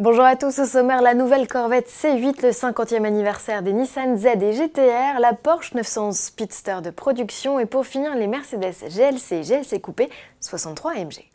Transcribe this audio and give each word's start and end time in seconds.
Bonjour 0.00 0.24
à 0.24 0.34
tous, 0.34 0.58
au 0.58 0.64
sommaire, 0.64 1.02
la 1.02 1.14
nouvelle 1.14 1.46
Corvette 1.46 1.88
C8, 1.88 2.42
le 2.42 2.50
50e 2.50 3.04
anniversaire 3.04 3.62
des 3.62 3.72
Nissan 3.72 4.16
Z 4.16 4.26
et 4.26 4.52
GTR, 4.52 5.20
la 5.20 5.34
Porsche 5.34 5.72
911 5.74 6.18
Speedster 6.18 6.78
de 6.82 6.90
production 6.90 7.60
et 7.60 7.66
pour 7.66 7.86
finir 7.86 8.16
les 8.16 8.26
Mercedes 8.26 8.74
GLC 8.88 9.36
et 9.36 9.42
GLC 9.42 9.80
Coupé 9.80 10.10
63 10.40 10.94
AMG. 10.96 11.30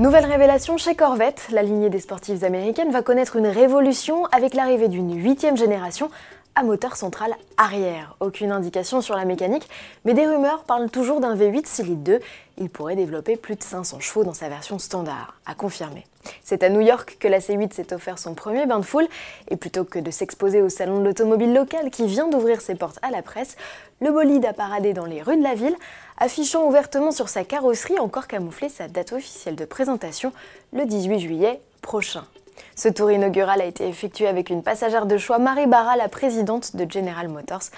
Nouvelle 0.00 0.26
révélation 0.26 0.78
chez 0.78 0.96
Corvette, 0.96 1.48
la 1.52 1.62
lignée 1.62 1.90
des 1.90 2.00
sportives 2.00 2.42
américaines 2.42 2.90
va 2.90 3.02
connaître 3.02 3.36
une 3.36 3.46
révolution 3.46 4.26
avec 4.26 4.54
l'arrivée 4.54 4.88
d'une 4.88 5.20
huitième 5.20 5.56
génération 5.56 6.10
à 6.58 6.64
moteur 6.64 6.96
central 6.96 7.36
arrière. 7.56 8.16
Aucune 8.18 8.50
indication 8.50 9.00
sur 9.00 9.14
la 9.14 9.24
mécanique, 9.24 9.68
mais 10.04 10.12
des 10.12 10.26
rumeurs 10.26 10.64
parlent 10.64 10.90
toujours 10.90 11.20
d'un 11.20 11.36
V8 11.36 11.66
Silide 11.66 12.02
2. 12.02 12.20
Il 12.58 12.68
pourrait 12.68 12.96
développer 12.96 13.36
plus 13.36 13.54
de 13.54 13.62
500 13.62 14.00
chevaux 14.00 14.24
dans 14.24 14.34
sa 14.34 14.48
version 14.48 14.80
standard, 14.80 15.36
à 15.46 15.54
confirmer. 15.54 16.04
C'est 16.42 16.64
à 16.64 16.68
New 16.68 16.80
York 16.80 17.16
que 17.20 17.28
la 17.28 17.38
C8 17.38 17.72
s'est 17.72 17.92
offert 17.92 18.18
son 18.18 18.34
premier 18.34 18.66
bain 18.66 18.80
de 18.80 18.84
foule, 18.84 19.06
et 19.48 19.56
plutôt 19.56 19.84
que 19.84 20.00
de 20.00 20.10
s'exposer 20.10 20.60
au 20.60 20.68
salon 20.68 20.98
de 20.98 21.04
l'automobile 21.04 21.54
local 21.54 21.90
qui 21.90 22.06
vient 22.06 22.26
d'ouvrir 22.26 22.60
ses 22.60 22.74
portes 22.74 22.98
à 23.02 23.12
la 23.12 23.22
presse, 23.22 23.56
le 24.00 24.10
bolide 24.10 24.44
a 24.44 24.52
paradé 24.52 24.92
dans 24.92 25.06
les 25.06 25.22
rues 25.22 25.36
de 25.36 25.44
la 25.44 25.54
ville, 25.54 25.76
affichant 26.16 26.66
ouvertement 26.66 27.12
sur 27.12 27.28
sa 27.28 27.44
carrosserie 27.44 28.00
encore 28.00 28.26
camouflée 28.26 28.68
sa 28.68 28.88
date 28.88 29.12
officielle 29.12 29.54
de 29.54 29.64
présentation, 29.64 30.32
le 30.72 30.86
18 30.86 31.20
juillet 31.20 31.60
prochain. 31.82 32.24
Ce 32.76 32.88
tour 32.88 33.10
inaugural 33.10 33.60
a 33.60 33.64
été 33.64 33.88
effectué 33.88 34.26
avec 34.26 34.50
une 34.50 34.62
passagère 34.62 35.06
de 35.06 35.18
choix, 35.18 35.38
Marie 35.38 35.66
Barra, 35.66 35.96
la 35.96 36.08
présidente 36.08 36.76
de 36.76 36.90
General 36.90 37.28
Motors. 37.28 37.70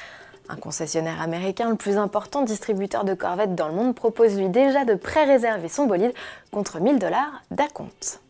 Un 0.49 0.57
concessionnaire 0.57 1.23
américain, 1.23 1.71
le 1.71 1.77
plus 1.77 1.97
important 1.97 2.43
distributeur 2.43 3.05
de 3.05 3.15
Corvettes 3.15 3.55
dans 3.55 3.69
le 3.69 3.75
monde, 3.75 3.95
propose 3.95 4.37
lui 4.37 4.49
déjà 4.49 4.85
de 4.85 4.95
pré-réserver 4.95 5.69
son 5.69 5.87
bolide 5.87 6.13
contre 6.51 6.81
1000 6.81 6.99
dollars 6.99 7.43
d'acompte. 7.51 8.21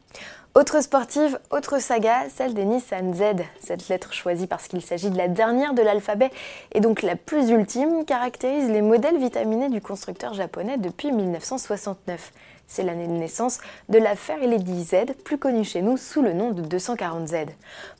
Autre 0.56 0.82
sportive, 0.82 1.38
autre 1.52 1.80
saga, 1.80 2.24
celle 2.28 2.54
des 2.54 2.64
Nissan 2.64 3.14
Z. 3.14 3.44
Cette 3.62 3.88
lettre 3.88 4.12
choisie 4.12 4.48
parce 4.48 4.66
qu'il 4.66 4.82
s'agit 4.82 5.08
de 5.08 5.16
la 5.16 5.28
dernière 5.28 5.74
de 5.74 5.82
l'alphabet 5.82 6.32
et 6.72 6.80
donc 6.80 7.02
la 7.02 7.14
plus 7.14 7.50
ultime 7.50 8.04
caractérise 8.04 8.68
les 8.68 8.82
modèles 8.82 9.18
vitaminés 9.18 9.68
du 9.68 9.80
constructeur 9.80 10.34
japonais 10.34 10.76
depuis 10.76 11.12
1969. 11.12 12.32
C'est 12.72 12.84
l'année 12.84 13.08
de 13.08 13.12
naissance 13.12 13.58
de 13.88 13.98
la 13.98 14.14
Lady 14.46 14.84
Z, 14.84 15.14
plus 15.24 15.38
connue 15.38 15.64
chez 15.64 15.82
nous 15.82 15.96
sous 15.96 16.22
le 16.22 16.32
nom 16.32 16.52
de 16.52 16.62
240Z. 16.62 17.48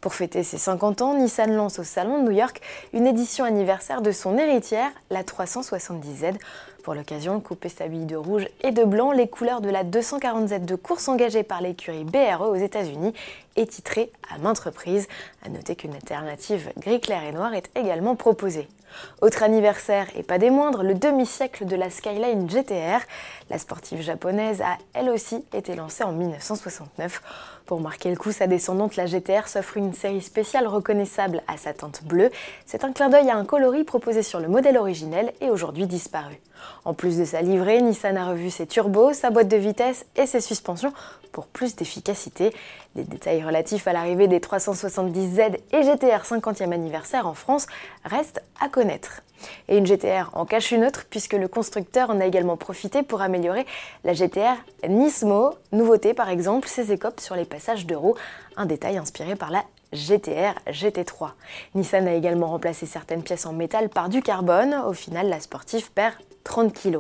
Pour 0.01 0.15
fêter 0.15 0.45
ses 0.45 0.59
50 0.59 1.03
ans, 1.03 1.15
Nissan 1.15 1.53
lance 1.53 1.81
au 1.81 1.83
Salon 1.83 2.23
de 2.23 2.29
New 2.29 2.37
York 2.39 2.61
une 2.93 3.05
édition 3.05 3.45
anniversaire 3.45 4.01
de 4.01 4.13
son 4.13 4.39
héritière, 4.39 4.93
la 5.11 5.25
370Z. 5.25 6.37
Pour 6.85 6.95
l'occasion, 6.95 7.41
coupé 7.41 7.69
s'habille 7.69 8.07
de 8.07 8.15
rouge 8.15 8.47
et 8.63 8.71
de 8.71 8.85
blanc, 8.85 9.11
les 9.11 9.27
couleurs 9.27 9.61
de 9.61 9.71
la 9.71 9.83
240Z 9.83 10.65
de 10.65 10.77
course 10.77 11.09
engagée 11.09 11.43
par 11.43 11.61
l'écurie 11.61 12.05
BRE 12.05 12.43
aux 12.43 12.55
États-Unis 12.55 13.13
et 13.57 13.67
titrée 13.67 14.13
à 14.33 14.39
maintes 14.39 14.61
reprises. 14.61 15.09
À 15.45 15.49
noter 15.49 15.75
qu'une 15.75 15.95
alternative 15.95 16.71
gris 16.79 17.01
clair 17.01 17.25
et 17.25 17.33
noir 17.33 17.55
est 17.55 17.69
également 17.75 18.15
proposée. 18.15 18.69
Autre 19.21 19.43
anniversaire, 19.43 20.07
et 20.17 20.23
pas 20.23 20.39
des 20.39 20.51
moindres, 20.51 20.83
le 20.83 20.95
demi-siècle 20.95 21.65
de 21.67 21.77
la 21.77 21.91
Skyline 21.91 22.49
GTR. 22.49 23.01
La 23.51 23.59
sportive 23.59 24.01
japonaise 24.01 24.61
a 24.63 24.79
elle 24.95 25.11
aussi 25.11 25.45
été 25.53 25.75
lancée 25.75 26.05
en 26.05 26.13
1969. 26.13 27.23
Pour 27.67 27.81
marquer 27.81 28.11
le 28.11 28.17
coup, 28.17 28.33
sa 28.33 28.47
descendante, 28.47 28.97
la 28.97 29.07
GTR, 29.07 29.47
s'offre 29.47 29.77
une 29.77 29.95
série 29.95 30.23
spéciale 30.23 30.67
reconnaissable 30.67 31.43
à 31.47 31.57
sa 31.57 31.73
teinte 31.73 32.03
bleue. 32.05 32.31
C'est 32.67 32.85
un 32.85 32.93
clin 32.93 33.09
d'œil 33.09 33.31
à 33.31 33.37
un 33.37 33.45
coloris 33.45 33.85
proposé 33.85 34.23
sur 34.23 34.41
le 34.41 34.49
modèle 34.49 34.77
originel 34.77 35.33
et 35.41 35.51
aujourd'hui 35.51 35.87
disparu. 35.87 36.41
En 36.85 36.95
plus 36.95 37.19
de 37.19 37.25
sa 37.25 37.43
livrée, 37.43 37.81
Nissan 37.81 38.17
a 38.17 38.27
revu 38.27 38.51
ses 38.51 38.67
turbos, 38.67 39.13
sa 39.13 39.31
boîte 39.31 39.49
de 39.49 39.57
vitesse 39.57 40.07
et 40.17 40.27
ses 40.27 40.41
suspensions 40.41 40.93
pour 41.33 41.47
plus 41.47 41.77
d'efficacité. 41.77 42.53
Les 42.97 43.05
détails 43.05 43.45
relatifs 43.45 43.87
à 43.87 43.93
l'arrivée 43.93 44.27
des 44.27 44.41
370Z 44.41 45.59
et 45.73 45.83
GTR 45.83 46.25
50e 46.25 46.73
anniversaire 46.73 47.27
en 47.27 47.35
France 47.35 47.67
restent 48.05 48.43
à 48.61 48.69
Et 49.69 49.79
une 49.79 49.87
GTR 49.87 50.31
en 50.35 50.45
cache 50.45 50.73
une 50.73 50.85
autre 50.85 51.07
puisque 51.09 51.33
le 51.33 51.49
constructeur 51.49 52.11
en 52.11 52.21
a 52.21 52.27
également 52.27 52.57
profité 52.57 53.03
pour 53.03 53.23
améliorer 53.23 53.67
la 54.05 54.13
GTR 54.13 54.57
Nismo. 54.89 55.55
Nouveauté 55.73 56.15
par 56.15 56.29
exemple, 56.29 56.69
ses 56.69 56.93
écopes 56.93 57.21
sur 57.21 57.37
les 57.37 57.45
passages 57.45 57.87
de 57.87 57.95
roues, 57.95 58.17
un 58.57 58.67
détail 58.67 58.99
inspiré 58.99 59.37
par 59.37 59.51
la 59.51 59.65
GTR 59.93 60.55
GT3. 60.69 61.31
Nissan 61.75 62.07
a 62.07 62.15
également 62.15 62.49
remplacé 62.49 62.87
certaines 62.87 63.23
pièces 63.23 63.47
en 63.47 63.53
métal 63.53 63.89
par 63.89 64.09
du 64.09 64.23
carbone. 64.23 64.75
Au 64.87 64.93
final, 64.93 65.29
la 65.29 65.41
sportive 65.41 65.91
perd 65.91 66.15
30 66.45 66.73
kg. 66.73 66.99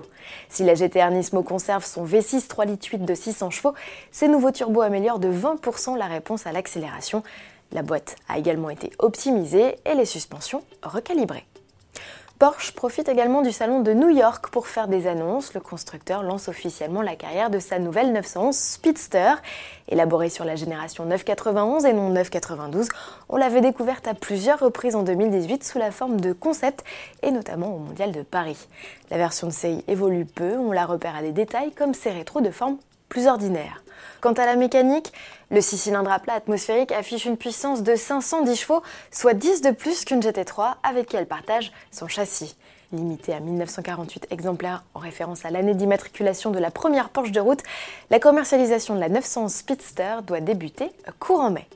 Si 0.49 0.65
la 0.65 0.75
GTR 0.75 1.11
Nismo 1.11 1.43
conserve 1.43 1.85
son 1.85 2.05
V6 2.05 2.49
3 2.49 2.65
litres 2.65 2.89
8 2.91 3.05
de 3.05 3.15
600 3.15 3.51
chevaux, 3.51 3.75
ces 4.11 4.29
nouveaux 4.29 4.51
turbos 4.51 4.83
améliorent 4.83 5.19
de 5.19 5.33
20% 5.33 5.97
la 5.97 6.07
réponse 6.07 6.47
à 6.47 6.53
l'accélération. 6.53 7.23
La 7.73 7.83
boîte 7.83 8.17
a 8.29 8.39
également 8.39 8.71
été 8.71 8.91
optimisée 8.99 9.77
et 9.85 9.95
les 9.95 10.05
suspensions 10.05 10.65
recalibrées. 10.83 11.45
Porsche 12.41 12.73
profite 12.73 13.11
également 13.11 13.43
du 13.43 13.53
salon 13.53 13.83
de 13.83 13.93
New 13.93 14.09
York 14.09 14.49
pour 14.49 14.67
faire 14.67 14.89
des 14.89 15.07
annonces. 15.07 15.53
Le 15.53 15.61
constructeur 15.61 16.23
lance 16.23 16.49
officiellement 16.49 17.03
la 17.03 17.15
carrière 17.15 17.51
de 17.51 17.59
sa 17.59 17.79
nouvelle 17.79 18.15
911 18.15 18.57
Speedster. 18.57 19.35
Élaborée 19.89 20.31
sur 20.31 20.47
la 20.47 20.57
génération 20.57 21.05
991 21.05 21.85
et 21.85 21.93
non 21.93 22.09
992, 22.09 22.89
on 23.29 23.37
l'avait 23.37 23.61
découverte 23.61 24.09
à 24.09 24.15
plusieurs 24.15 24.59
reprises 24.59 24.97
en 24.97 25.03
2018 25.03 25.63
sous 25.63 25.77
la 25.77 25.91
forme 25.91 26.19
de 26.19 26.33
concept 26.33 26.83
et 27.23 27.31
notamment 27.31 27.75
au 27.75 27.79
Mondial 27.79 28.11
de 28.11 28.23
Paris. 28.23 28.69
La 29.11 29.19
version 29.19 29.47
de 29.47 29.53
série 29.53 29.85
évolue 29.87 30.25
peu, 30.25 30.57
on 30.57 30.73
la 30.73 30.87
repère 30.87 31.17
à 31.17 31.21
des 31.21 31.33
détails 31.33 31.73
comme 31.73 31.93
ses 31.93 32.11
rétros 32.11 32.41
de 32.41 32.51
forme 32.51 32.79
plus 33.11 33.27
ordinaire. 33.27 33.83
Quant 34.21 34.33
à 34.33 34.47
la 34.47 34.57
mécanique, 34.57 35.13
le 35.51 35.61
6 35.61 35.79
cylindres 35.79 36.13
à 36.13 36.19
plat 36.19 36.35
atmosphérique 36.35 36.93
affiche 36.93 37.25
une 37.25 37.37
puissance 37.37 37.83
de 37.83 37.97
510 37.97 38.57
chevaux, 38.57 38.83
soit 39.11 39.35
10 39.35 39.63
de 39.63 39.71
plus 39.71 40.05
qu'une 40.05 40.21
GT3 40.21 40.75
avec 40.83 41.07
qui 41.07 41.17
elle 41.17 41.27
partage 41.27 41.73
son 41.91 42.09
châssis. 42.09 42.57
Limité 42.93 43.33
à 43.33 43.41
1948 43.41 44.27
exemplaires 44.31 44.83
en 44.95 44.99
référence 44.99 45.45
à 45.45 45.51
l'année 45.51 45.75
d'immatriculation 45.75 46.51
de 46.51 46.59
la 46.59 46.73
première 46.73 47.09
Porsche 47.11 47.31
de 47.31 47.41
route, 47.41 47.63
la 48.11 48.19
commercialisation 48.19 48.97
de 48.97 49.01
la 49.01 49.09
900 49.09 49.49
Speedster 49.49 50.17
doit 50.27 50.41
débuter 50.41 50.91
courant 51.21 51.51
mai. 51.51 51.69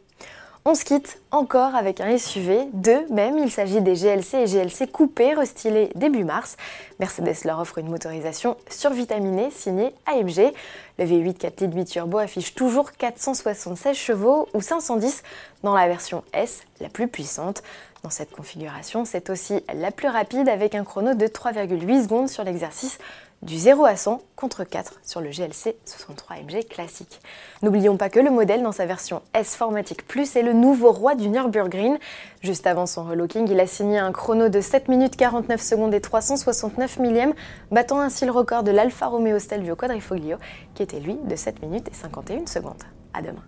On 0.67 0.75
se 0.75 0.87
quitte 0.87 1.21
encore 1.31 1.75
avec 1.75 2.01
un 2.01 2.17
SUV, 2.17 2.71
deux 2.73 3.07
même, 3.11 3.37
il 3.37 3.51
s'agit 3.51 3.83
des 3.83 3.97
GLC 3.97 4.39
et 4.39 4.47
GLC 4.47 4.87
coupés 4.91 5.35
restylés 5.35 5.91
début 5.95 6.25
mars. 6.25 6.57
Mercedes 6.99 7.45
leur 7.45 7.61
offre 7.61 7.77
une 7.77 7.91
motorisation 7.91 8.57
survitaminée 8.71 9.51
signée 9.51 9.95
AMG. 10.07 10.55
Le 10.99 11.05
V8 11.05 11.35
4 11.35 11.61
litres 11.61 11.77
8 11.77 11.85
turbo 11.85 12.17
affiche 12.17 12.55
toujours 12.55 12.93
476 12.93 13.95
chevaux 13.95 14.49
ou 14.55 14.63
510 14.63 15.23
dans 15.65 15.75
la 15.75 15.87
version 15.87 16.25
S, 16.33 16.63
la 16.81 16.89
plus 16.89 17.09
puissante. 17.09 17.63
Dans 18.03 18.09
cette 18.09 18.31
configuration, 18.31 19.05
c'est 19.05 19.29
aussi 19.29 19.63
la 19.75 19.91
plus 19.91 20.09
rapide 20.09 20.49
avec 20.49 20.75
un 20.75 20.85
chrono 20.85 21.13
de 21.13 21.27
3,8 21.27 22.05
secondes 22.05 22.29
sur 22.31 22.43
l'exercice 22.43 22.99
du 23.45 23.59
0 23.59 23.85
à 23.85 23.95
100 23.95 24.21
contre 24.37 24.65
4 24.65 25.01
sur 25.05 25.21
le 25.21 25.31
GLC 25.31 25.77
63 25.85 26.37
MG 26.37 26.67
classique. 26.69 27.21
N'oublions 27.63 27.97
pas 27.97 28.09
que 28.09 28.19
le 28.19 28.31
modèle 28.31 28.63
dans 28.63 28.73
sa 28.73 28.87
version 28.87 29.23
S 29.35 29.55
Formatic 29.55 30.07
Plus 30.09 30.35
est 30.35 30.43
le 30.43 30.55
nouveau 30.55 30.91
roi 30.91 31.15
du 31.15 31.29
Nürburgring. 31.29 31.99
Juste 32.43 32.67
avant 32.67 32.87
son 32.87 33.05
relooking, 33.05 33.49
il 33.49 33.61
a 33.61 33.67
signé 33.67 33.99
un 33.99 34.13
chrono 34.13 34.49
de 34.49 34.61
7 34.61 34.89
minutes 34.89 35.17
49 35.17 35.61
secondes 35.61 35.95
et 35.95 36.01
369 36.01 36.99
millièmes, 36.99 37.35
battant 37.71 38.01
ainsi 38.01 38.25
le 38.25 38.33
record 38.33 38.63
de 38.63 38.71
l'Alfa 38.71 39.07
Romeo 39.07 39.39
Stelvio 39.39 39.77
Quadrifoglio 39.77 40.39
qui 40.75 40.83
était 40.83 41.01
lui 41.01 41.17
de 41.23 41.37
7 41.37 41.63
minutes 41.63 41.89
et 41.89 41.95
51 41.95 42.47
secondes. 42.47 42.83
À 43.13 43.23
demain. 43.23 43.45